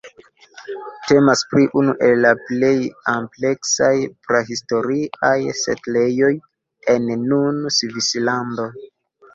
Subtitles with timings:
[1.09, 2.73] Temas pri unu el la plej
[3.13, 3.93] ampleksaj
[4.31, 6.35] prahistoriaj setlejoj
[6.97, 8.69] en nun Svislando.